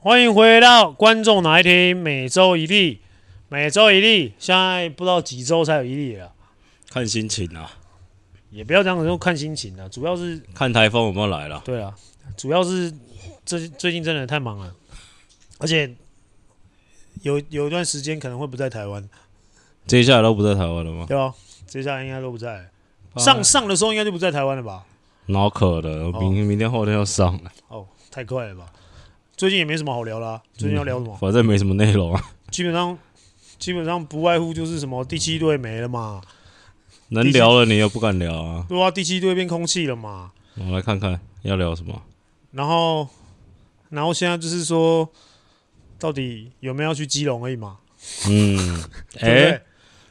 [0.00, 3.00] 欢迎回到观众哪爱听，每周一例，
[3.48, 6.32] 每周一例，现在不知道几周才有一例了，
[6.88, 7.68] 看心情啊，
[8.50, 11.60] 也不要这样子说看心情啊，主要是看台风有没有来了。
[11.64, 11.92] 对啊，
[12.36, 12.94] 主要是
[13.44, 14.72] 最最近真的太忙了，
[15.58, 15.92] 而且
[17.22, 19.08] 有有一段时间可能会不在台湾，
[19.88, 21.06] 接下来都不在台湾了吗？
[21.08, 21.34] 对啊，
[21.66, 22.70] 接下来应该都不在，
[23.16, 24.84] 上上的时候应该就不在台湾了吧？
[25.26, 27.34] 脑渴了，明明天后天要上。
[27.42, 28.66] 了，哦，太快了吧？
[29.38, 30.42] 最近也没什么好聊啦、啊。
[30.54, 31.16] 最近要聊什么？
[31.16, 32.20] 反正没什么内容啊。
[32.50, 32.98] 基本上，
[33.56, 36.20] 基本上不外乎就是什么第七队没了嘛。
[37.10, 38.66] 能聊了你又不敢聊啊？
[38.68, 40.32] 对啊，第七队变空气了嘛。
[40.56, 42.02] 我们来看看要聊什么。
[42.50, 43.08] 然后，
[43.90, 45.08] 然后现在就是说，
[46.00, 47.78] 到底有没有要去基隆而已嘛？
[48.28, 48.82] 嗯，
[49.20, 49.62] 哎、欸，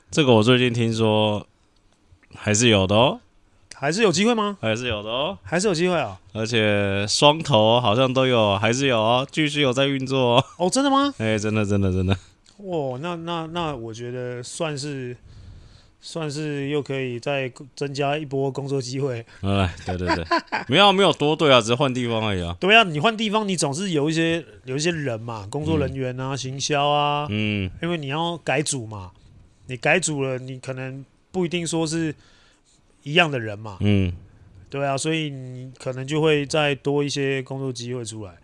[0.10, 1.46] 这个我最近听说
[2.34, 3.20] 还是有的哦。
[3.80, 4.58] 还是有机会吗？
[4.60, 6.20] 还是有的哦，还是有机会啊！
[6.34, 10.46] 而且双头好像都有，还是有哦，继续有在运作哦。
[10.58, 11.14] 哦，真的吗？
[11.20, 12.18] 哎、欸，真的，真的，真的。
[12.58, 15.16] 哦，那那那，我觉得算是
[16.02, 19.24] 算是又可以再增加一波工作机会。
[19.42, 20.26] 哎，对对对，
[20.68, 22.58] 没有没有多对啊，只是换地方而已啊。
[22.60, 29.12] 对啊，你换地方，你总是有一些有一些人嘛，工作人员啊，嗯、行销啊，嗯，因为你要改组嘛，
[29.68, 32.16] 你改组了，你可能不一定说是。
[33.08, 34.12] 一样的人嘛，嗯，
[34.70, 38.36] 对啊，所以你可能就会再多一些工作机会出来。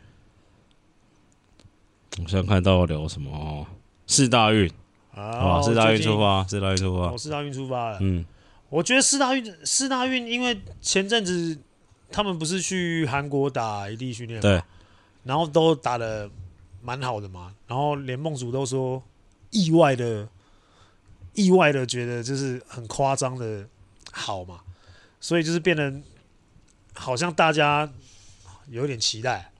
[2.18, 3.68] 我现在看到要聊什么哦？
[4.08, 4.72] 四大运
[5.14, 7.98] 啊，四大运出发，四大运出发，哦，四大运出发了。
[8.00, 8.24] 嗯，
[8.70, 11.58] 我觉得四大运，四大运，因为前阵子
[12.10, 14.62] 他们不是去韩国打异地训练嘛，对，
[15.26, 16.30] 然后都打的
[16.82, 19.04] 蛮好的嘛，然后连梦主都说
[19.50, 20.30] 意外的，
[21.34, 23.68] 意外的觉得就是很夸张的。
[24.16, 24.60] 好嘛，
[25.20, 25.92] 所以就是变得
[26.94, 27.90] 好像大家
[28.70, 29.52] 有点期待。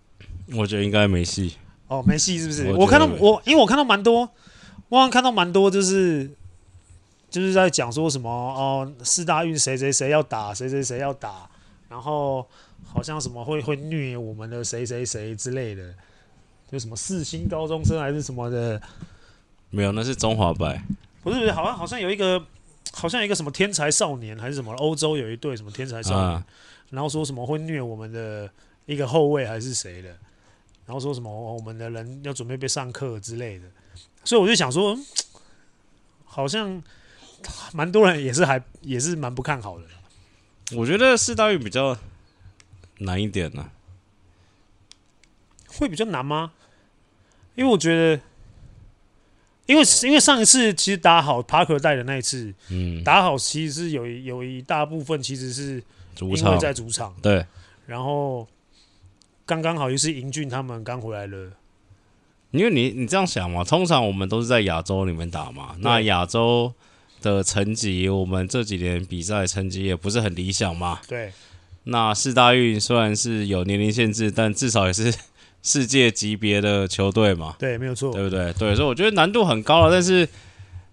[0.54, 1.58] 我觉得应该没戏。
[1.88, 2.72] 哦，没戏是不是？
[2.72, 4.30] 我，我看到我，因为我看到蛮多，
[4.90, 6.30] 我好像看到蛮多，就是
[7.32, 11.50] 就是在讲说什么哦，四大运谁谁谁要打，谁谁谁要打，
[11.90, 12.48] 然后
[12.86, 15.94] 好像什么会会虐我们的谁谁谁之类的，
[16.72, 18.80] 就什么四星高中生还是什么的。
[19.72, 20.84] 没有，那是中华白。
[21.24, 22.46] 不是，好像好像有一个。
[22.96, 26.46] 好像一个什么天才少年还是什么，欧洲有一队什么天才少年，啊、
[26.92, 28.50] 然后说什么会虐我们的
[28.86, 30.10] 一个后卫还是谁的，
[30.86, 33.66] 然后说什么我们的人要准备被上课之类的，
[34.24, 34.98] 所以我就想说，
[36.24, 36.82] 好像
[37.74, 39.86] 蛮多人也是还也是蛮不看好的。
[40.78, 41.98] 我觉得四大运比较
[43.00, 43.72] 难一点呢、啊，
[45.68, 46.54] 会比较难吗？
[47.56, 48.22] 因为我觉得。
[49.66, 55.82] 因为因为上一次其实打好帕克带的那一次，嗯，打好其实是有有一大部分其实是
[56.20, 57.46] 因为在主场，对，
[57.86, 58.46] 然后
[59.46, 61.52] 刚刚好又是英俊他们刚回来了，
[62.52, 66.74] 因为你你这样想嘛，通常我们都是在亚洲里面打嘛，那亚洲
[67.22, 71.32] 的成绩，我们这几年比赛成绩也不是很理想嘛，对，
[71.86, 75.14] 那四大运虽然是有年龄限制，但至少也是。
[75.66, 78.52] 世界级别的球队嘛，对，没有错，对不对？
[78.52, 79.90] 对，所以我觉得难度很高了。
[79.90, 80.28] 但是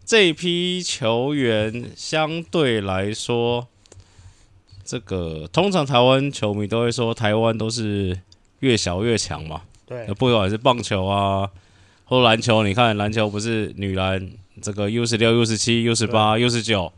[0.07, 3.67] 这一批球员相对来说，
[4.85, 8.17] 这个通常台湾球迷都会说，台湾都是
[8.61, 9.63] 越小越强嘛。
[9.85, 11.51] 对，不管是棒球啊，
[12.05, 14.31] 或篮球，你看篮球不是女篮
[14.63, 16.93] 这个 U 十六、U 十七、U 十八、U 十九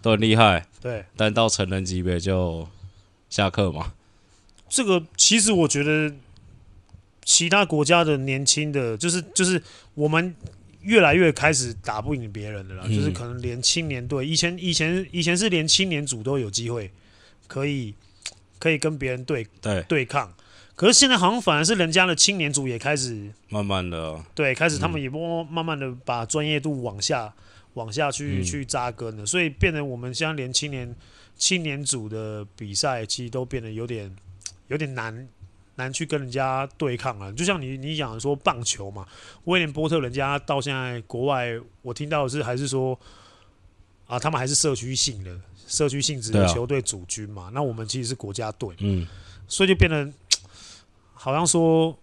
[0.00, 0.64] 都很厉害。
[0.80, 2.66] 对，但到成人级别就
[3.28, 3.92] 下课嘛。
[4.70, 6.14] 这个其实我觉得。
[7.30, 9.62] 其他国家的年轻的，就是就是
[9.92, 10.34] 我们
[10.80, 16.90] 越来越开始打不赢别人的了，嗯、就是可能连青年队，以前以前以前是连青年组都有机会
[17.46, 17.94] 可以
[18.58, 19.82] 可以跟别人对对。
[19.82, 20.32] 对抗，
[20.74, 27.30] 可是现在好像反而是人家的青年组也开始慢慢的对，开始他们也慢慢慢的把专业度往下
[27.74, 30.96] 往下去、嗯、去扎根了，所以变得我们现在连青年
[31.36, 34.10] 青年组的比赛其实都变得有点
[34.68, 35.28] 有点难。
[35.78, 39.06] 难去跟人家对抗啊，就像你你讲说棒球嘛，
[39.44, 42.98] 威廉波特人家到现在国外，我听到的是还是说
[44.06, 49.06] 啊，他们还是社区性的社区性质的球队主军嘛，那我们其实是国家队，嗯，
[49.46, 50.06] 所以就变得
[51.14, 51.96] 好像说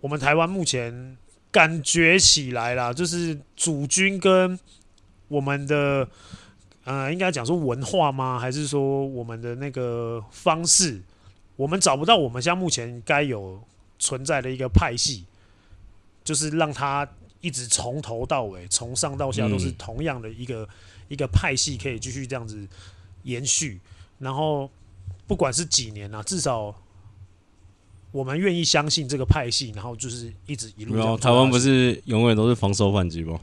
[0.00, 1.16] 我们台湾目前
[1.50, 4.58] 感觉起来啦，就是主军跟
[5.26, 6.08] 我们的
[6.84, 8.38] 呃，应该讲说文化吗？
[8.38, 11.02] 还是说我们的那个方式？
[11.56, 13.60] 我们找不到我们现在目前该有
[13.98, 15.24] 存在的一个派系，
[16.22, 17.08] 就是让他
[17.40, 20.68] 一直从头到尾，从上到下都是同样的一个、嗯、
[21.08, 22.66] 一个派系，可以继续这样子
[23.22, 23.80] 延续。
[24.18, 24.70] 然后
[25.26, 26.74] 不管是几年啊，至少
[28.12, 30.94] 我们愿意相信这个派系，然后就是一直一路。
[30.94, 33.40] 没有，台湾不是永远都是防守反击吗？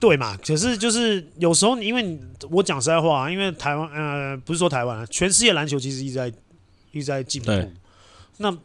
[0.00, 0.36] 对嘛？
[0.38, 2.18] 可是就是有时候，因为
[2.50, 6.32] 我讲实在话，因为台湾呃，不是说台湾，全世界篮球其实一直在
[6.92, 7.52] 一直在进步。
[8.38, 8.56] 那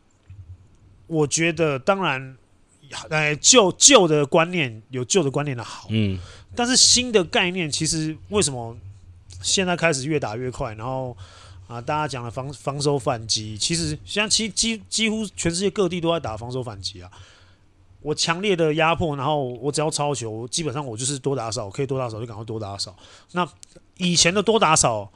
[1.08, 2.38] 我觉得，当然，
[3.10, 6.20] 呃，旧旧的观念有旧的观念的好，嗯，
[6.56, 8.78] 但是新的概念其实为什么
[9.42, 10.74] 现在开始越打越快？
[10.76, 11.16] 然后
[11.68, 17.12] 啊，大家讲的防防守反击，其实现在其几几乎全世界各地都在打防守反击啊。
[18.02, 22.96] 我强烈的压迫，然后我只要超球，基本上我就是多打少，可以多打少就赶快多打少。
[23.32, 23.48] 那
[23.98, 25.10] 以前的多打少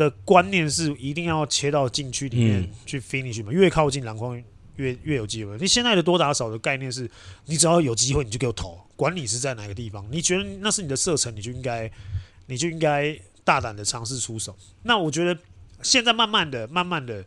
[0.00, 4.42] 的观念是一定要切到禁区里面去 finish 嘛，越靠近篮筐
[4.76, 5.58] 越越有机会。
[5.58, 7.10] 你现在的多打少的概念是，
[7.44, 11.90] 你只要有机会你就给我投，管你是在哪个地方，你觉得那是你的射程，你就应该
[12.46, 13.14] 你就应该
[13.44, 14.56] 大胆的尝试出手。
[14.84, 15.38] 那我觉得
[15.82, 17.22] 现在慢慢的、慢慢的，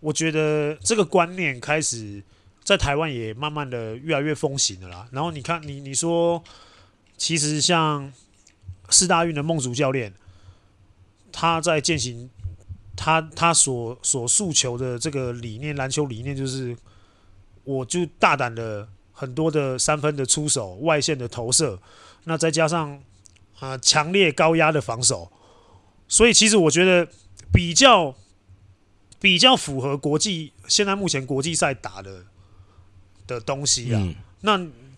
[0.00, 2.22] 我觉得这个观念开始。
[2.66, 5.06] 在台湾也慢慢的越来越风行了啦。
[5.12, 6.42] 然后你看，你你说，
[7.16, 8.12] 其实像
[8.88, 10.12] 四大运的孟竹教练，
[11.36, 12.30] 他在践行
[12.96, 16.74] 他他所所诉求的这个理念，篮球理念就是，
[17.64, 21.78] 我就大胆的很多的三分的出手，外线的投射，
[22.24, 22.98] 那再加上
[23.58, 25.30] 啊强烈高压的防守，
[26.08, 27.06] 所以其实我觉得
[27.52, 28.14] 比较
[29.20, 32.24] 比较符合国际现在目前国际赛打的。
[33.26, 34.56] 的东西啊，嗯、那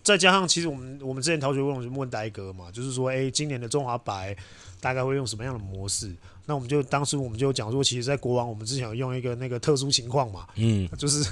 [0.09, 4.35] 再加上其实我们我们之前逃学问就问呆哥嘛，就是说，哎、欸，今年的中华白
[4.81, 6.11] 大概会用什么样的模式？
[6.47, 11.23] 那我们就当时我们就讲说，其实，在国王我们之前有用一个那个特殊情况嘛，嗯，就是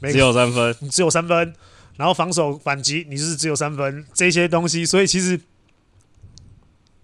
[0.00, 1.54] 只有三分，只有三分，
[1.98, 5.38] 然后防守反击你就是只有三分这些东西，所以其实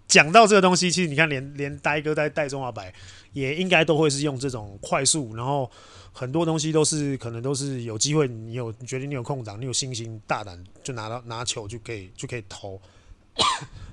[0.09, 2.93] 讲到这个东西，其实你看连连呆哥在带中华白
[3.33, 5.71] 也应该都会是用这种快速，然后。
[6.11, 12.81] 很多东西都是可能都是有机会，你有你觉得你有空档，你有信心，大胆就拿到拿球就可以就可以投。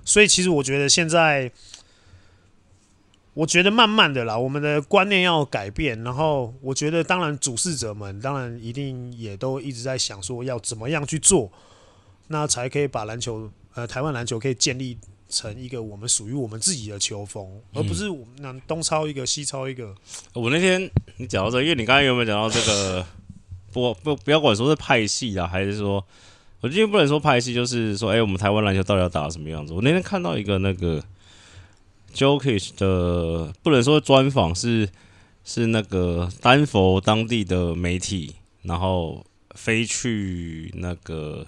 [0.03, 1.51] 所以其实我觉得现在，
[3.35, 6.01] 我觉得慢慢的啦，我们的观念要改变。
[6.03, 11.51] 然后我觉得，当然主事者们当然一定也都一直在想说要怎么样去做，
[12.29, 14.97] 那才可以把篮球呃台湾篮球可以建立。
[15.35, 19.93] 成一个我们属于我们自己的球风，而不是我们那东抄一个西抄一个。
[20.33, 23.05] 我那天你讲到这个，因为你刚才有没有讲到这个？
[23.75, 26.01] 不不不要管说是派系啊，还是说，
[26.61, 29.73] 我今天不能说派系，就是说，哎、欸，我们台湾篮球到底要打什么样子？
[29.73, 31.03] 我那天看到一个那个
[32.13, 34.87] Jokic 的，不能说专访，是
[35.43, 41.45] 是那个丹佛当地的媒体，然后飞去那个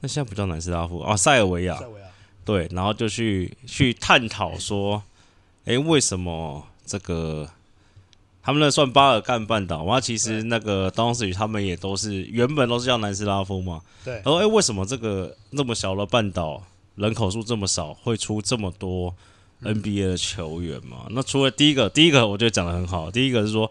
[0.00, 1.80] 那现在不叫南斯拉夫啊，塞尔维亚。
[2.48, 5.02] 对，然后就去去探讨说，
[5.66, 7.46] 哎，为什么这个
[8.42, 10.00] 他们那算巴尔干半岛嘛？
[10.00, 13.82] 其实那个当时他们也都是原本都是叫南斯拉夫嘛。
[14.02, 14.14] 对。
[14.14, 16.62] 然后，哎，为什么这个那么小的半岛
[16.94, 19.14] 人口数这么少，会出这么多
[19.62, 21.04] NBA 的球员嘛？
[21.08, 23.70] 嗯、那除了第一个，第一个我觉得讲的很好，第一个是说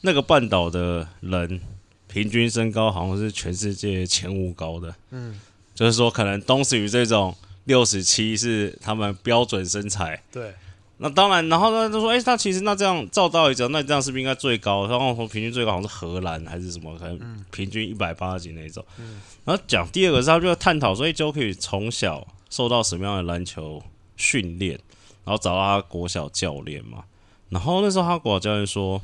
[0.00, 1.60] 那个半岛的人
[2.08, 4.92] 平均身高好像是全世界前五高的。
[5.12, 5.38] 嗯。
[5.76, 7.32] 就是说，可能东石宇这种。
[7.66, 10.52] 六十七是他们标准身材，对。
[10.98, 14.86] 那当然，然后呢，就说，哎、欸，那其实那这样照道理讲，那这样是不是应该最高？
[14.86, 16.96] 然后说平均最高好像是荷兰还是什么？
[16.98, 18.82] 可能平均一百八十几那种。
[18.98, 23.82] 嗯、然后讲第二个是，他就要探讨说，哎，就可以从小受到什么样的篮球
[24.16, 24.80] 训练，
[25.26, 27.04] 然后找到他国小教练嘛。
[27.50, 29.02] 然后那时候他国小教练说，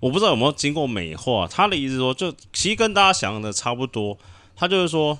[0.00, 4.18] 我不知道有没有经过美化，他的意思说，就其实跟大家想的差不多。
[4.54, 5.18] 他就是说，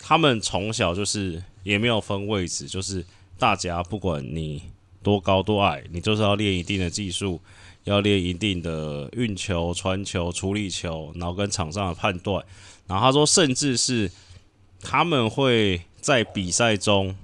[0.00, 1.40] 他们从小就是。
[1.66, 3.04] 也没有分位置，就是
[3.36, 4.62] 大家不管你
[5.02, 7.40] 多高多矮，你就是要练一定的技术，
[7.82, 12.44] 要练一定的运球、传球、处理球，然后跟场上的判断。
[12.86, 14.08] 然后他说，甚至是
[14.80, 17.16] 他们会在比赛中，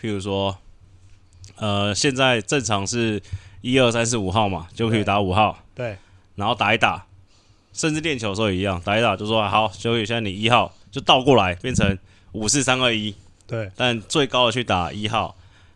[0.00, 0.56] 譬如说，
[1.56, 3.22] 呃，现在正常是
[3.60, 5.98] 一二三四五号嘛，就可以打五号，对，对，
[6.36, 7.04] 然后打一打，
[7.74, 11.98] 甚至练球的时候也一样，打一打就说好，就可以现在你一号就倒过来变成
[12.32, 13.14] 五四三二一。
[13.48, 15.34] 对，但最高的去打一号，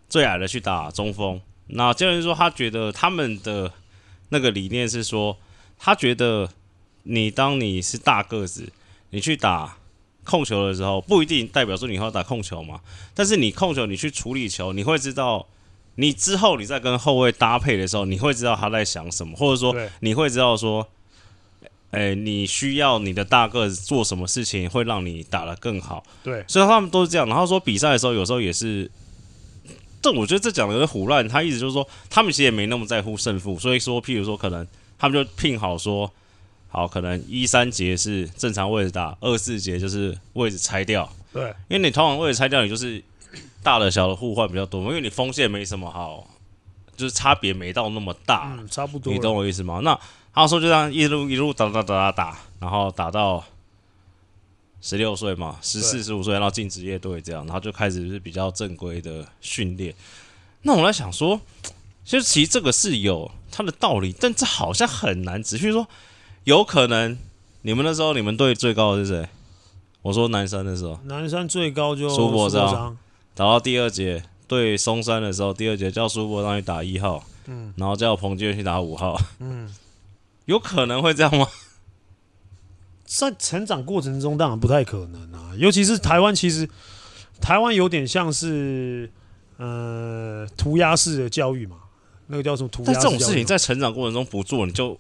[0.09, 1.41] 最矮的去打中锋。
[1.69, 3.73] 那教练说，他觉得他们的
[4.29, 5.39] 那个理念是说，
[5.79, 6.51] 他觉得
[7.05, 8.71] 你当你是大个子，
[9.09, 9.79] 你去打
[10.23, 12.83] 控球的时候，不一定代表说你要打控球嘛。
[13.15, 15.47] 但是你控球，你去处理球，你会知道，
[15.95, 20.87] 你之后你在跟后卫搭配的时候，你会知道他在想什么，或者说你会知道说。
[21.93, 26.03] 哎、欸，你需要你的大个子做什么事情会让你打得更好？
[26.25, 27.29] 对，所以他们都是这样。
[27.29, 28.91] 然后说比赛的时候，有时候也是，
[30.01, 31.29] 这我觉得这讲的有点胡乱。
[31.29, 33.59] 他意思就是说，他们其实也没那么在乎胜负。
[33.59, 34.67] 所以说，譬如说，可能
[34.99, 36.11] 他们就拼好说，
[36.69, 41.07] 好，可能一三节是正常位置打，二四节就是位置拆掉。
[41.31, 43.05] 对，因为你通常位置拆掉，你就是
[43.63, 46.27] 大的小的互换比较多嘛，因为你锋线没什么好，
[46.97, 49.13] 就是差别没到那么大，嗯，差不多。
[49.13, 49.81] 你懂我意思吗？
[49.83, 49.99] 那
[50.35, 53.45] 他说就这样一路一路打打打打打，然后打到
[54.81, 59.95] 十六岁嘛，十四十五岁，然后进职业队这样，然后就开始是比较正规的训练。
[60.63, 61.41] 那我在想说，
[62.05, 65.43] 其实其实这个是有它的道理，但这好像很难。
[65.43, 65.87] 只是说，
[66.45, 67.19] 有可能
[67.63, 69.29] 你们那时候你们队最高的是谁？
[70.03, 72.97] 我说男生的时候，男生最高就苏博章，
[73.35, 79.75] 打到第二节对松山的时候，第二节叫苏博让你打一号，嗯，然后叫彭军去打五号，嗯，
[80.45, 81.47] 有可能会这样吗？
[83.07, 85.53] 在成长过程中，当然不太可能啊。
[85.57, 86.69] 尤其是台湾，其实
[87.41, 89.11] 台湾有点像是
[89.57, 91.77] 呃涂鸦式的教育嘛，
[92.27, 92.93] 那个叫什么涂鸦？
[92.93, 94.99] 但这种事情在成长过程中不做，你就。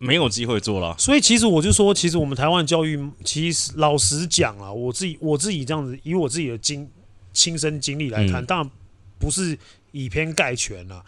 [0.00, 6.86] 没有机会做了，所以其实我就说，其实我们台湾教育，其实老实讲啊，我自己我自己这样子，以我自己的经
[7.32, 8.70] 亲身经历来看，嗯、当然
[9.18, 9.58] 不是
[9.92, 11.04] 以偏概全了。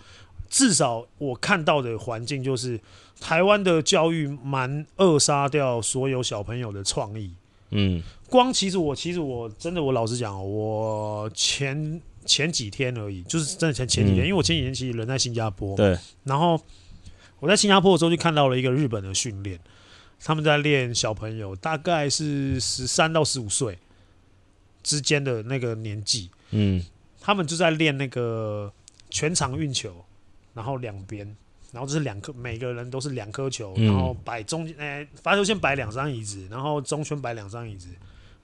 [0.48, 2.80] 至少我看到的环境就是，
[3.20, 7.30] 台湾的教育蛮扼杀掉所有小朋友的创意。
[7.70, 16.60] 嗯，光其实我其实我真的我老实讲，我前前几天而已，就是真的前前几天，嗯、因为我前几天其实人在新加坡，对，然后。
[17.38, 19.60] 我在新加坡的时候就看到了一个日本的训练，
[20.24, 23.76] 他们在练小朋友，大概是十三到十五岁
[24.82, 26.82] 之间的那个年纪，嗯，
[27.26, 28.72] 他们就在练那个
[29.10, 29.92] 全场运球，
[30.54, 31.26] 然后两边，
[31.72, 37.88] 然后就是两颗，每个人都是两颗球，然后摆中间，诶，罚球线摆两张椅子，然后中圈摆两张椅子，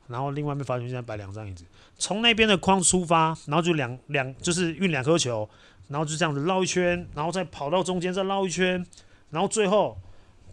[0.08, 1.64] 然后另外一边罚球线摆两张椅子，
[1.96, 5.48] 从那边的框出发，然后就两两就是运两颗球。
[5.88, 8.82] 然后就这样子绕一圈，然后再跑到中间再绕一圈，
[9.28, 9.98] 然后最后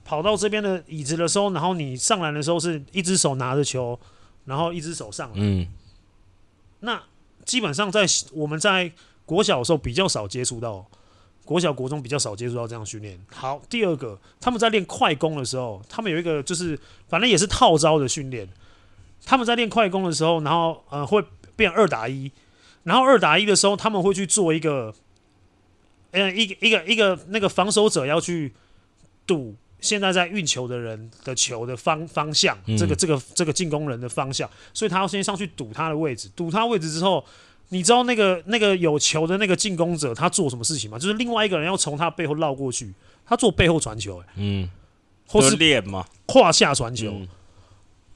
[0.03, 3.97] 跑到这边的椅子的时候，然后你上篮的时候是一只手拿着球，
[4.43, 5.35] 然后一只手上来。
[5.37, 5.65] 嗯。
[6.81, 7.01] 那
[7.45, 8.91] 基本上在我们在
[9.25, 10.85] 国小的时候比较少接触到，
[11.45, 13.19] 国小国中比较少接触到这样训练。
[13.31, 18.47] 好，第二个他们在练快攻的时候，他们有一个就是反正也是套招的训练。
[19.25, 21.23] 他们在练快攻的时候，然后呃会
[21.55, 22.31] 变二打一，
[22.83, 24.93] 然后二打一的时候他们会去做一个。
[26.11, 28.51] 嗯，一个一个一个那个防守者要去
[29.27, 37.23] 赌现在在运球的人的球的方方向，嗯、这个这个这个进攻人的方向，所以他要先上去堵他的位置，堵他位置之后，
[37.69, 40.99] 你知道那个那个有球的那个进攻者他做什么事情吗？
[40.99, 42.93] 就是另外一个人要从他背后绕过去，
[43.25, 44.69] 他做背后传球、欸，嗯，
[45.27, 47.27] 或是练嘛，胯下传球，嗯、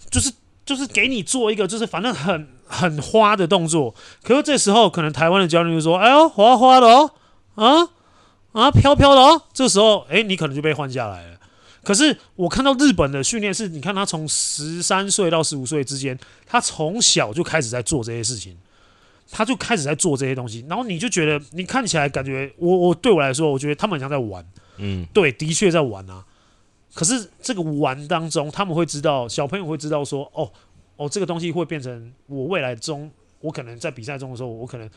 [0.09, 0.31] 就是
[0.65, 7.11] 就是给你做一个就是反正很很花的动作，可是这时候可能台湾的教练就说，哎呦，花花的哦。
[7.55, 7.87] 啊
[8.53, 9.43] 啊，飘飘的哦！
[9.53, 11.32] 这时候，哎，你可能就被换下来了。
[11.83, 18.57] 可是我看到日本的训练是，你看他从十三岁到十五岁之间，他从小就开始在做这些事情，
[19.29, 20.65] 他就开始在做这些东西。
[20.69, 24.45] 然后你就觉得，你看起来感觉，我我对我来说，我觉得他们很像在玩。
[24.77, 26.25] 嗯，对，的确在玩啊。
[26.93, 30.49] 可是这个玩当中，他们会知道，小朋友会知道说，哦
[30.95, 33.11] 哦，这个东西会变成我未来中，
[33.41, 34.89] 我可能在比赛中的时候，我可能。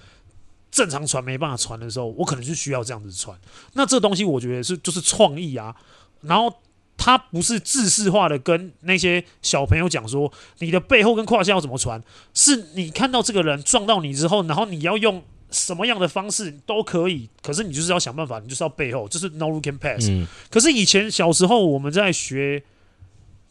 [0.69, 3.39] 正常传没办法传的时候，我可能就需要这样子传。
[3.73, 5.75] 那这东西我觉得是就是创意啊。
[6.21, 6.53] 然后
[6.97, 12.03] 他不是制式化的跟那些小朋友讲说，你的背后跟胯下要怎么传，
[12.35, 17.29] 是你看到这个人撞到你之后，然后你要用什么样的方式都可以。
[17.43, 20.09] 可是你就是要想办法，你就是要背后，就是 no looking pass。
[20.11, 20.27] 嗯。
[20.51, 22.63] 可是以前小时候我们在学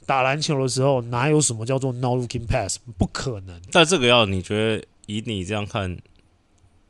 [0.06, 2.80] 打篮球的时候，哪有什么叫做 no looking pass？
[2.98, 3.62] 不可能。
[3.72, 5.98] 但这个要你觉得以你这样看。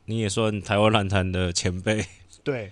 [0.08, 2.06] 你也算台湾篮坛的前辈，
[2.44, 2.70] 对，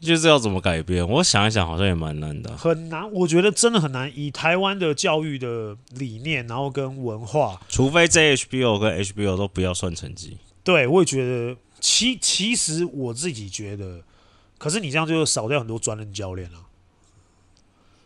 [0.00, 1.06] 就是要怎么改变？
[1.08, 3.10] 我想一想，好像也蛮难的，很难。
[3.12, 4.10] 我觉得真的很难。
[4.14, 10.38] 以台湾的教育的理念，然后跟文化，除非 JHBO 跟 HBO 都不要算成绩。
[10.62, 11.56] 对，我也觉得。
[11.78, 14.00] 其其实我自己觉得，
[14.56, 16.58] 可是你这样就少掉很多专任教练了。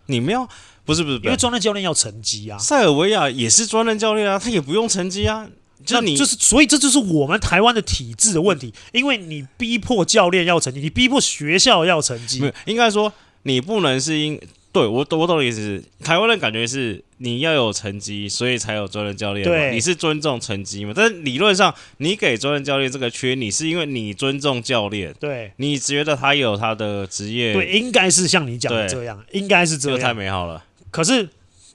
[0.06, 0.46] 你们要
[0.84, 2.58] 不是不是，因为专任教练要成绩啊。
[2.58, 5.48] 塞尔维亚也是专任教练啊，他也不用成绩啊。
[5.84, 12.40] 就你就是，所以这就是我们台湾的体制的问题，因为你逼迫教练要成绩，你逼迫学校要成绩。
[12.40, 13.12] 没有，应该说
[13.44, 14.40] 你不能是因
[14.72, 19.52] 对我我懂的意思是，台湾的感觉是你要有成绩，所以才有专任教练嘛。
[19.52, 20.92] 对，你是尊重成绩嘛？
[20.94, 30.64] 但是理论上，你给专任教练这个缺，你是因为你尊重教练，对，你觉得他有他的职业，对，应该是像你讲的这样，应该是这样，太美好了。
[30.90, 31.28] 可是。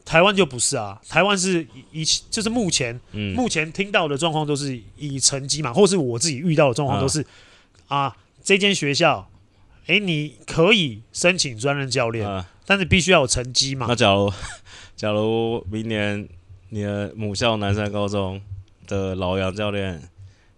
[0.05, 7.25] 台湾就不是啊，台湾是以就是目前、嗯、目前听到的状况都是以成绩嘛，或是我自己遇到的状况都是
[7.87, 9.27] 啊，啊，这间学校，
[9.87, 13.87] 诶，你可以申请专任教练，啊、但是必须要有成绩嘛。
[13.89, 14.31] 那假如
[14.95, 16.29] 假如明年
[16.69, 18.39] 你的母校南山高中
[18.85, 19.99] 的老杨教练，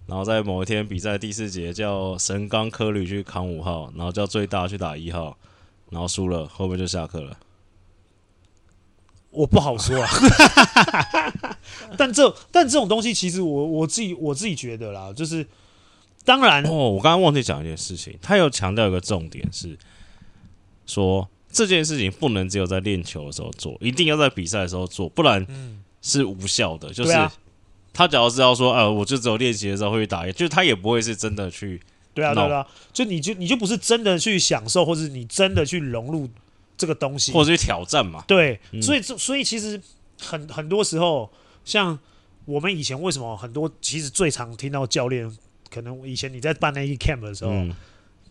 [0.08, 5.38] 然后在某一天比赛第四节叫神冈科旅去扛五号，然后叫最大去打一号，
[5.90, 7.38] 然后输了，会不会就下课了？
[9.38, 10.10] 我不好说啊，
[11.96, 15.46] 但这但这种东西其实我我自己我自己觉得啦，就是
[16.26, 19.78] 当然哦，我刚刚忘记讲一件事情，他有强调一个重点是
[20.88, 25.46] 说这件事情不能只有在练球的时候做，一定要在比赛的时候做，不然
[26.02, 26.92] 是无效的。
[26.92, 27.14] 就是
[27.94, 31.80] 他只要知道说，呃，我就只有练习的时候会去打，就是他也不会是真的去
[32.14, 36.28] 对啊对啊，就你就你就不是真的去享受，或者你真的去融入。
[36.78, 38.24] 这个东西，或者去挑战嘛？
[38.28, 39.82] 对，嗯、所以所以其实
[40.22, 41.30] 很很多时候，
[41.66, 41.98] 像
[42.46, 45.30] 我们以前为什么很多，其实最常听到教练，
[45.70, 47.76] 可能以前你在办那一 camp 的时候，嗯、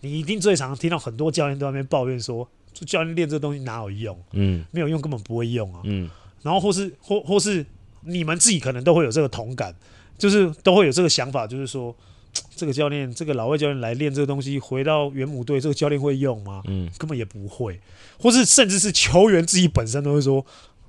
[0.00, 2.48] 你一定最常听到很多教练都在那边抱怨说，
[2.86, 4.18] 教练练这东西哪有用？
[4.32, 5.80] 嗯，没有用，根本不会用啊。
[5.84, 6.08] 嗯，
[6.42, 7.66] 然后或是或或是
[8.02, 9.74] 你们自己可能都会有这个同感，
[10.16, 11.94] 就是都会有这个想法，就是说。
[12.56, 16.62] 这个教练，这个老外教练来练这个东西，回到原母队，这个教练会用吗？
[16.66, 17.80] 嗯，根本也不会，
[18.18, 20.44] 或是甚至是球员自己本身都会说：“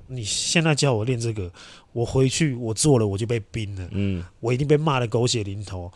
[0.08, 1.52] 你现在叫我练这个，
[1.94, 5.92] 我回去我做了我就被冰了，嗯，我一定被骂的狗血淋头。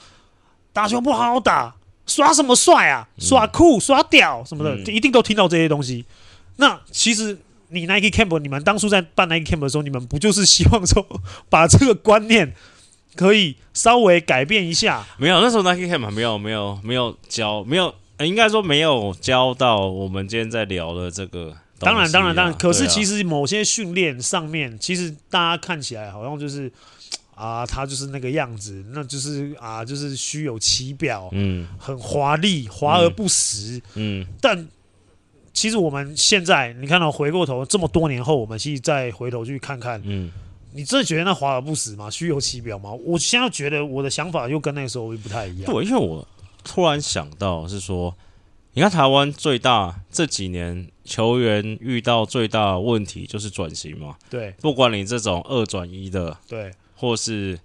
[0.74, 3.08] 打球不好好打，耍什么帅啊？
[3.17, 6.05] 耍酷耍屌什么的，嗯、一定都听到这些东西。
[6.58, 7.38] 那其实
[7.70, 11.05] 你 Nike Camp，你们当初在办 Nike Camp 的时候，你们不就是希望说
[11.50, 12.53] 把这个观念？
[13.15, 21.58] 可以稍微改变一下，没有那时候 Nike Camp 没有没有没有教，没有、欸、应该说没有教到我们今天在聊的这个、啊。
[21.80, 26.72] 当然当然当然，可是其实某些训练上面，其实大家看起来好像就是
[27.36, 34.68] 啊，他就是那个样子，那就是啊，就是虚有其表，嗯，很华丽，华而不实，嗯，但
[35.51, 40.31] 其实我们现在你看到回过头这么多年后，我们其实再回头去看看，嗯。
[40.74, 42.10] 你真的觉得那华而不实吗？
[42.10, 42.92] 虚有其表吗？
[42.92, 45.72] 我现在觉得我的想法又跟那个时候又不太一样。
[45.72, 46.27] 对，因为我
[46.64, 48.16] 突然想到是说，
[48.74, 54.16] 你看台湾最大这几年球员遇到最大的问题就是转型嘛。
[54.29, 57.60] 对，不管你这种二转一的，对，或是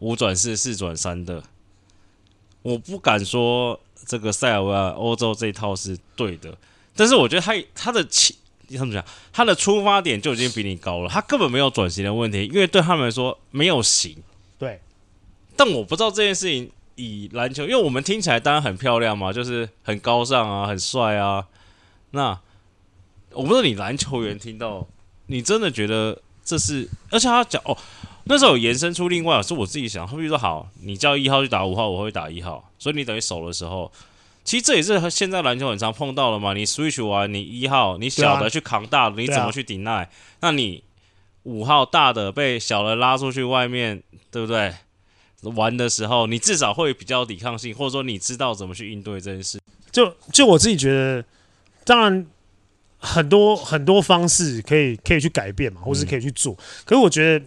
[0.00, 1.42] 五转四、四转三的，
[2.62, 6.56] 我不敢说这个塞尔维亚欧洲这一套是对的，
[6.94, 8.36] 但是我觉得他他的起。
[8.68, 9.04] 你怎么讲？
[9.32, 14.16] 他的出发点就已经比你高了，他根本没有转型的问题，因为对他们来说没有型。
[14.58, 14.80] 对，
[15.56, 21.46] 但我不知道这件事情以篮球，因为我们听起来当然很漂亮嘛，就是很高尚啊，很帅啊。
[22.10, 22.38] 那
[23.32, 24.86] 我不知道你篮球员听到，
[25.26, 26.88] 你真的觉得这是？
[27.10, 27.76] 而且他讲哦，
[28.24, 33.92] 那时候有延伸出另外，是我自己想，他比如说好，你叫一号去打五号，我会打一号，所以你等于守的时候。
[34.46, 36.54] 其实这也是现在篮球很常碰到的嘛。
[36.54, 40.06] 你 switch 完，你一号你小的去扛大的，你怎么去 deny？
[40.40, 40.84] 那你
[41.42, 44.72] 五号大的被小的拉出去外面，对不对？
[45.54, 49.60] 玩的时候，你至少会比较抵抗性，或者说你知道怎么去应对这件事。
[49.92, 51.24] 就就我自己觉得，
[51.84, 52.26] 当然
[52.98, 56.54] 很多很多方式可以可以去改变嘛，或是可以去做。
[56.84, 57.44] 可是我觉得，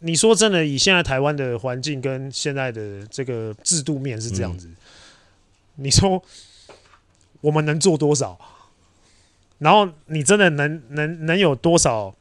[0.00, 4.68] 你说真的，以现在台湾的环境跟现在的这个制度面是这样子。
[5.76, 6.22] 你说
[7.40, 8.38] 我们能做多少？
[9.58, 12.12] 然后你真的能能能有多少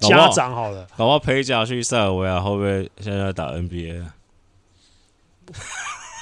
[0.00, 0.54] 家长？
[0.54, 4.04] 好了，搞不好陪嫁去塞尔维亚，会不会现在，打 NBA？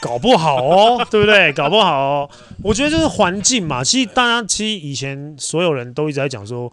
[0.00, 1.52] 搞不好哦， 对不对？
[1.52, 2.30] 搞不好哦。
[2.62, 3.82] 我觉得就是环境嘛。
[3.82, 6.72] 其实大家其实以前所有人都一直在讲说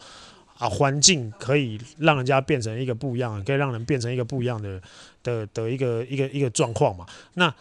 [0.57, 4.81] 啊，环境可以让人家变成一个不一样的，可以让人变成一个不一样的
[5.23, 7.05] 的的一个一个一个状况嘛。
[7.35, 7.53] 那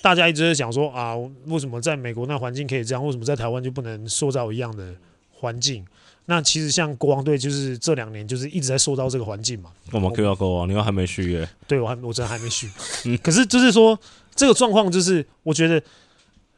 [0.00, 1.14] 大家一直在讲说啊，
[1.46, 3.04] 为什么在美国那环境可以这样？
[3.04, 4.94] 为什么在台湾就不能塑造一样的
[5.32, 5.84] 环境？
[6.26, 9.70] 那其实像国王队就是这两年就是一直在塑造这个环境嘛。
[9.90, 11.48] 我们 Q 到国王，你又还没续约？
[11.66, 12.70] 对，我还我真的还没续。
[13.04, 13.98] 嗯， 可是就是说
[14.34, 15.82] 这个状况就是，我觉得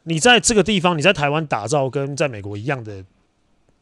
[0.03, 3.03] 你在这个地方，你在台湾打造跟在美国一样的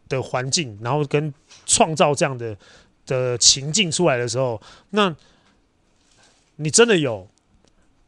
[0.08, 1.34] 的环境，然后跟
[1.66, 2.58] 创造这样的
[3.06, 4.62] 的情境出来的时候，
[4.92, 5.14] 那
[6.56, 7.28] 你真的有？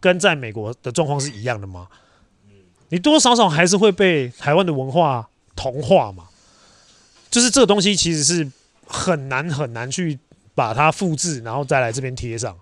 [0.05, 1.87] 跟在美国的状况是一样的吗？
[2.89, 6.25] 你多多少少还是会被台湾的文化同化嘛。
[7.31, 8.47] 就是这个东西其实是
[8.85, 10.19] 很难很难去
[10.53, 12.55] 把它复制，然后再来这边贴上。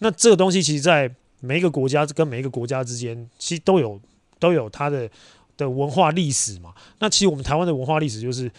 [0.00, 3.98] 那这个东西其实，在每一个国家跟每一个国家之间，其实都有
[4.38, 5.08] 都有它的
[5.56, 6.74] 的文化历史嘛。
[6.98, 8.52] 那其实我们台湾的文化历史就是，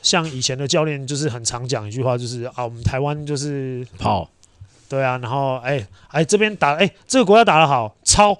[0.00, 4.30] 像以前的教练就是很常讲一句话，就是啊，我们台湾就是跑。
[4.88, 8.32] 对啊，然后哎哎这边打哎这个国家打得好，超，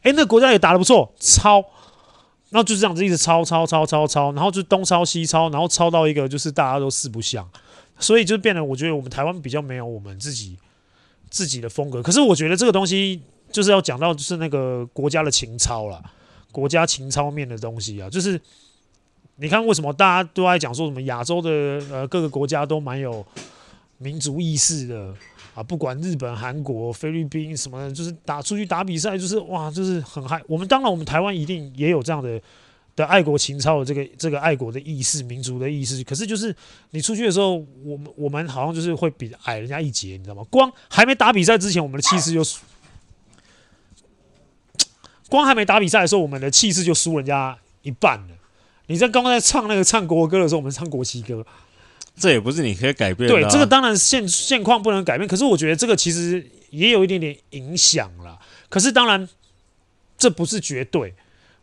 [0.00, 1.56] 哎那个国家也打得不错，超，
[2.50, 7.46] 然后就这样子一直超超超超超，然后就东超西超，然后超到一个就是大家都四不像，
[7.98, 10.56] 所以就变得我觉得我们台湾比较没有我们自己
[11.28, 12.02] 自己的风格。
[12.02, 13.20] 可是我觉得这个东西
[13.52, 16.02] 就是要讲到就是那个国家的情操啦，
[16.50, 18.40] 国家情操面的东西啊，就是
[19.36, 21.50] 你看为什么大家都爱讲说什么亚洲的
[21.90, 23.24] 呃各个国家都蛮有
[23.98, 25.14] 民族意识的
[25.54, 30.42] 啊，不管日本、韩国、菲律宾什么的，就是打出去打比赛就是哇，就是很嗨。
[30.48, 32.40] 我们当然我们台湾一定也有这样的
[32.96, 36.02] 的爱国情操的这个这个爱国的意识、民族的意识。
[36.04, 36.54] 可是就是
[36.90, 40.42] 你出去的时候，我们我们好像就是会比矮人家一截，你知道吗？
[40.50, 42.60] 光还没打比赛之前，我们的气势就输。
[45.28, 48.34] 光还没打比赛的时候，我们的气势就输人家一半了。
[48.86, 51.44] 你在刚刚在唱那个唱国歌的时候，我们唱国旗歌，
[52.16, 53.40] 这也不是你可以改变的啊。
[53.40, 58.38] 对，这个当然现现况不能改变，可是我觉得这个其实也有一点点影响啦。
[58.68, 59.28] 可是当然
[60.16, 61.14] 这不是绝对。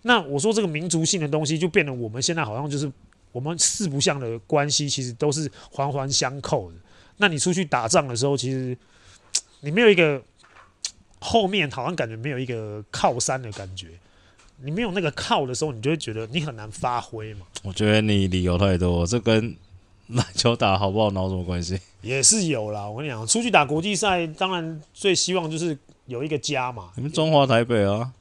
[0.03, 2.91] 那我说这个民族性的东西，就变得我们现在好像就是
[3.31, 6.77] 我们四不像的关系，其实都是环环相扣的。
[7.17, 8.77] 那你出去打仗的时候，其实
[9.61, 10.21] 你没有一个。
[11.23, 13.89] 后面好像感觉没有一个靠山的感觉，
[14.63, 17.45] 你没有那个靠的时候，你就会觉得你很难发挥嘛。
[17.61, 19.55] 我觉得你理由太多，这跟
[20.15, 21.79] 篮球打好不好哪有什么关系？
[22.01, 26.89] 也是有啦，我跟你讲，出去打国际赛，当然最希望就是有一个家嘛。
[26.95, 28.11] 你们中华台北啊，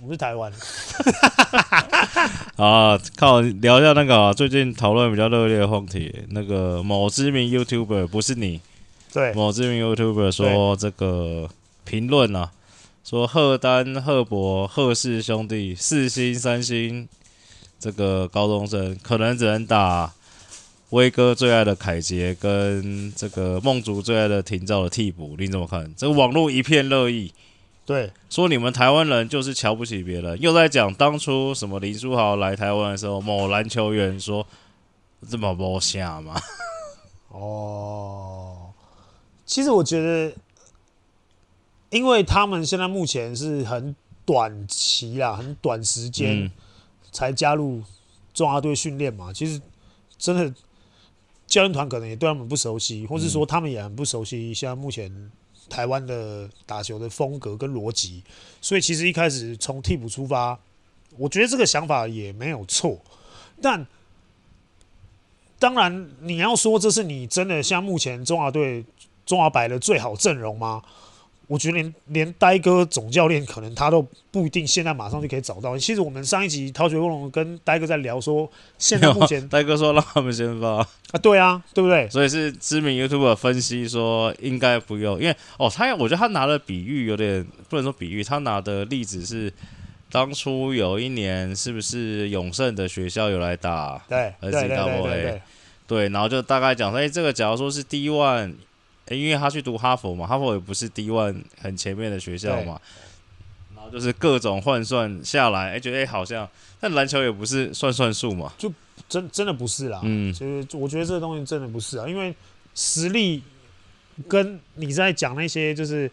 [0.00, 0.52] 我们是台湾。
[2.56, 8.60] 啊，靠，聊一下那个、啊、最近讨论比较热烈的话题，那个某知名 YouTuber 不是你，
[9.12, 11.48] 对，某知名 YouTuber 说这个。
[11.84, 12.50] 评论啊，
[13.02, 17.08] 说贺丹、贺博、贺氏兄弟四星、三星，
[17.80, 20.12] 这个高中生可能只能打
[20.90, 25.94] 威哥最爱的凯杰跟这个梦竹最爱的廷照的替补，你怎么看？
[25.96, 27.32] 这个网络一片热议，
[27.84, 34.46] 对，说你们台湾人就是瞧不起别人，又在讲当初什么林书豪来台湾的时候，某篮球员说
[35.28, 36.40] 这么不像吗？
[37.28, 38.72] 哦，
[39.44, 40.34] 其实我觉得。
[41.90, 43.96] 因为他们现在目前是很
[44.26, 46.52] 短期啦，很短时间
[47.10, 47.82] 才加入
[48.34, 49.32] 中华队训练嘛。
[49.32, 49.58] 其实
[50.18, 50.52] 真的
[51.48, 55.10] 教练团可能也对他们不熟悉，或是说他们也很不熟悉现在目前
[55.68, 58.22] 台湾的打球的风格跟逻辑。
[58.60, 60.56] 所以其实一开始从替补出发，
[61.16, 63.00] 我觉得这个想法也没有错。
[63.60, 63.84] 但
[65.58, 68.84] 当然你要说这是你真的像目前中华队
[69.26, 70.82] 中华白的最好阵容吗？
[71.48, 75.76] 我觉得连连呆哥总教练可能他都不一定现在马上就可以找到。
[75.78, 80.86] 其实我们上一集《逃学威龙》跟呆哥在聊说，现在目前呆哥说让他们先发啊，
[81.22, 82.06] 对啊，对不对？
[82.10, 89.50] 所以是知名 YouTuber 分析说应该不用，因为哦，他我觉得他拿的比喻有点不能说比喻，他拿的例子是
[90.12, 95.42] 当初有一年是不是永盛的学校有来打对对对对对
[95.86, 98.52] 对，然后就大概讲说，哎，这个假如说是 D1。
[99.16, 102.80] 因为他去读哈佛嘛，哈佛也不是 D1 很前面的学校嘛，
[103.74, 108.72] 然后就是各种换算下来，哎，觉得哎好像，但篮球也不是算算数嘛，就
[109.08, 110.00] 真真的不是啦。
[110.02, 112.34] 嗯，其实我觉得这个东西真的不是啊，因为
[112.74, 113.42] 实力
[114.28, 116.10] 跟你在讲那些就是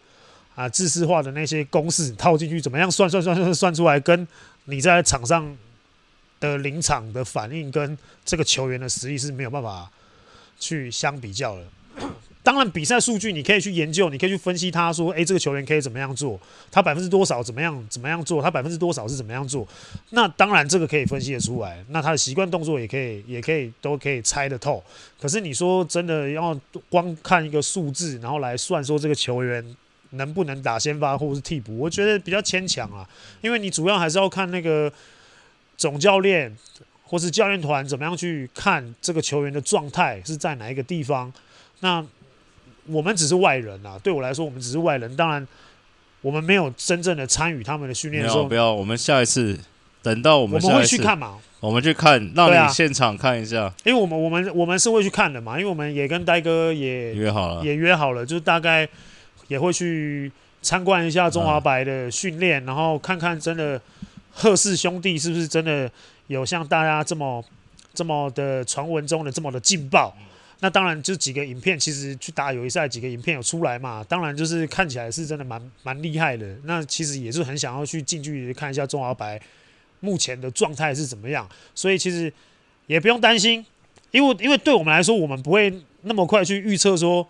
[0.54, 4.26] 啊知识化的那些公式套进去，怎么样算算算算算出来，跟
[4.64, 5.56] 你在场上
[6.40, 9.90] 的临场的反应跟这个球员的实力是没有办法
[10.58, 11.64] 去相比较的。
[12.46, 14.70] 当然，比赛数据你可以去研究，你可以去分析。
[14.70, 16.38] 他说：“诶，这个球员可以怎么样做？
[16.70, 18.40] 他百分之多少怎么样怎么样做？
[18.40, 19.66] 他百分之多少是怎么样做？”
[20.10, 21.84] 那当然，这个可以分析得出来。
[21.88, 24.80] 那他的习惯动作也可以，也可以都可以猜得透。
[25.20, 26.56] 可是你说真的要
[26.88, 29.76] 光看一个数字，然后来算说这个球员
[30.10, 33.04] 能不能打先发或者是替补，我觉得比较牵强啊。
[33.40, 34.92] 因为你主要还是要看那个
[35.76, 36.56] 总教练
[37.02, 41.32] 或是教练团怎么样去看这个球员的状态是在哪一个地方。
[41.80, 42.06] 那
[42.88, 45.14] 我们只是外人啊，对我来说，我们只是外人。
[45.16, 45.46] 当然，
[46.20, 48.44] 我们没有真正的参与他们的训练的时候。
[48.44, 49.58] 不要，我们下一次
[50.02, 51.38] 等到我们我们会去看嘛？
[51.60, 53.64] 我们去看，让你现场看一下。
[53.64, 58.88] 啊、因为我们我们我们是会去看的嘛，因为我们也跟呆哥也约好了，也约好了，就是大概
[59.48, 60.30] 也会去
[60.62, 63.80] 参观一下中华白的训练，嗯、然后看看真的
[64.30, 65.90] 贺氏兄弟是不是真的
[66.28, 67.42] 有像大家这么
[67.94, 70.14] 这么的传闻中的这么的劲爆。
[70.60, 74.02] 那当然，就几个影片，其实去打友谊赛几个影片有出来嘛。
[74.08, 76.46] 当然，就是看起来是真的蛮蛮厉害的。
[76.64, 79.38] 那其实也是很想要去近距离看一下中华白
[80.00, 81.46] 目前的状态是怎么样。
[81.74, 82.32] 所以其实
[82.86, 83.64] 也不用担心，
[84.12, 87.28] 因为因为对我们来说，我们不会那么快去预测说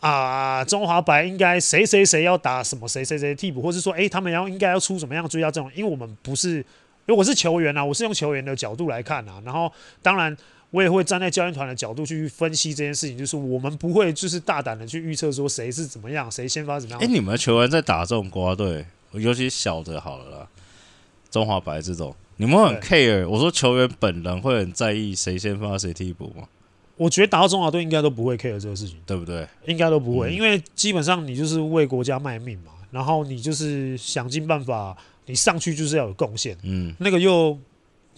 [0.00, 6.64] 啊，中华白应该谁谁谁要打什么谁谁谁替补，或是说诶他们要应该要出什么样的最佳阵容，因为我们不是因
[7.06, 9.72] 为我是球员啊，我是用球员的角度来看啊，然后
[10.02, 10.36] 当然
[10.70, 17.00] 我也会站在教练团的角度去分析这件事情，就是我们不会就是大胆的去预测说谁是怎么样，谁先发怎么样。
[17.00, 20.48] 哎，你们球员在打这种国家队，尤其小的好了啦，
[21.30, 23.28] 中华白这种，你们很 care？
[23.28, 26.48] 我说球员本人会很在意谁先发谁替补吗？
[26.96, 29.46] 我觉得打到中华队应该都不会 care 这个事情，对不对？
[29.66, 36.56] 应该都不会，嗯、因为基本上你就是为国家卖命嘛，然后你就是想尽办法，你上去就是要有贡献。
[36.62, 37.58] 嗯，那个又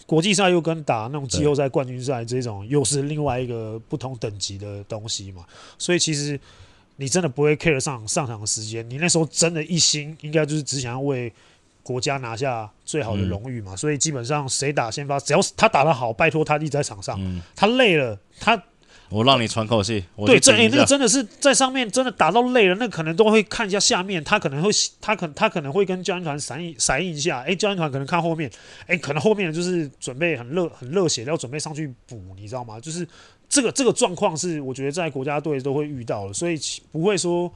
[0.05, 5.45] 国际赛又跟打那种季后赛、冠军赛这种又是另外一个不同等级的东西嘛，
[5.77, 6.39] 所以其实
[6.95, 11.31] 你真的不会 care 上上场的时间，你那时候真的一心应该就是只想要为
[11.83, 18.61] 国家拿下最好的荣誉嘛，嗯、所以基本上谁打先发，只要他打得好，拜托他一直在场上，嗯、他累了他。
[19.09, 20.05] 我让你喘口气。
[20.25, 24.69] 对，这诶、欸，那个真的是在上面真的打到累了，那可能都会看一下下面，他可能会
[25.01, 28.47] 他可他可能会跟教练团闪一闪一下，诶、欸，教练团可能看后面，
[28.85, 32.79] 诶、欸，可能后面就是准备很热很热血，要准备上去补，你知道吗？
[32.79, 33.07] 就是
[33.49, 36.59] 这个这个状况是我觉得在国家队都会遇到的，所以
[36.91, 37.51] 不会说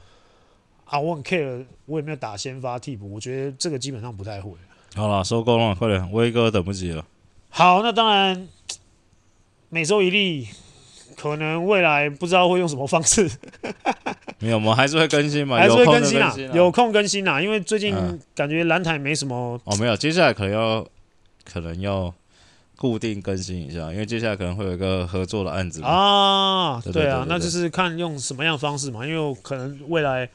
[0.84, 4.50] 啊，我很 care，我有没有打先发替补，我觉得这个基本上不太会。
[4.96, 7.06] 好了，收工了，快点，威哥等不及了。
[7.48, 8.48] 好，那当然
[9.68, 10.48] 每周一例。
[11.16, 13.30] 可能未来不知道会用什么方式，
[14.40, 17.94] 没有，我们还是会更新嘛，还是会更新啊，有空更新啊，因为最近
[18.34, 20.86] 感觉蓝台没什么、嗯、哦，没有，接下来可能要
[21.44, 22.12] 可能要
[22.76, 30.28] 固定更新一下，因为接下来可能会有一个合作的案子啊，对啊，那就是看用什么样的方式嘛，因为可能未来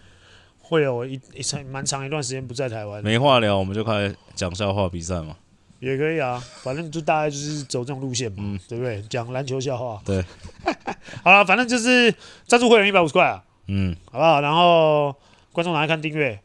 [0.61, 5.35] 会有一一长蛮长一段时间不在台湾，没话聊，我们就开始讲笑话比赛嘛。
[5.79, 9.01] 也可以啊，反正就大概就是走这种路线嘛，嗯、对不对？
[9.03, 10.01] 讲篮球笑话。
[10.05, 10.23] 对，
[11.23, 12.13] 好了，反正就是
[12.45, 14.41] 赞助会员一百五十块啊，嗯，好不好？
[14.41, 15.15] 然后
[15.53, 16.39] 观众拿来看订阅，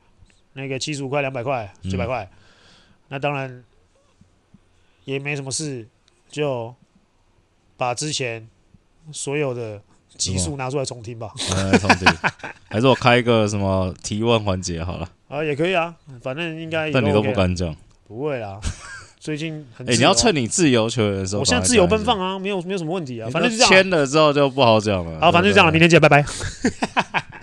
[0.52, 2.30] 那个七十五块、两百块、九百块，
[3.08, 3.64] 那当然
[5.04, 5.88] 也没什么事，
[6.30, 6.74] 就
[7.76, 8.48] 把之前
[9.12, 9.82] 所有的
[10.16, 11.32] 集数拿出来重听吧。
[11.50, 12.06] 来重听，
[12.70, 15.08] 还是我开一个什么提问环节好了？
[15.28, 16.92] 啊，也可以啊，反正应该。
[16.92, 17.74] 但你都不敢讲？
[18.06, 18.60] 不会啦。
[19.24, 23.70] 最近很，哎，你要趁你自由球员的时候，我现在自由奔放啊，没有没有什么问题啊，反正就这样。
[23.72, 25.18] 签了之后就不好讲了。
[25.18, 26.22] 好，反正就这样了，明天见，拜拜。